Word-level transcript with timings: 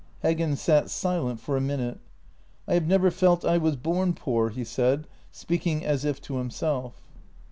Heggen 0.23 0.57
sat 0.57 0.89
silent 0.89 1.39
for 1.39 1.55
a 1.55 1.61
minute." 1.61 1.99
I 2.67 2.73
have 2.73 2.87
never 2.87 3.11
felt 3.11 3.45
I 3.45 3.59
was 3.59 3.75
born 3.75 4.15
poor," 4.15 4.49
he 4.49 4.63
said, 4.63 5.05
speaking 5.31 5.85
as 5.85 6.03
if 6.05 6.19
to 6.23 6.37
himself. 6.37 7.03